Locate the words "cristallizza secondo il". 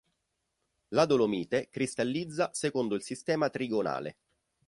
1.69-3.03